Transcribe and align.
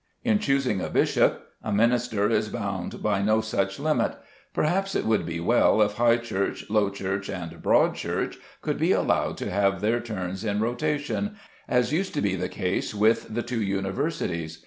In 0.23 0.39
choosing 0.39 0.81
a 0.81 0.89
bishop 0.89 1.49
a 1.63 1.71
Minister 1.71 2.27
is 2.27 2.49
bound 2.49 3.03
by 3.03 3.21
no 3.21 3.39
such 3.39 3.79
limit. 3.79 4.15
Perhaps 4.51 4.95
it 4.95 5.05
would 5.05 5.27
be 5.27 5.39
well 5.39 5.79
if 5.83 5.93
High 5.97 6.17
Church, 6.17 6.67
Low 6.71 6.89
Church, 6.89 7.29
and 7.29 7.61
Broad 7.61 7.93
Church 7.93 8.39
could 8.63 8.79
be 8.79 8.93
allowed 8.93 9.37
to 9.37 9.51
have 9.51 9.79
their 9.79 9.99
turns 9.99 10.43
in 10.43 10.59
rotation, 10.59 11.35
as 11.67 11.91
used 11.93 12.15
to 12.15 12.21
be 12.23 12.35
the 12.35 12.49
case 12.49 12.95
with 12.95 13.31
the 13.35 13.43
two 13.43 13.61
universities. 13.61 14.59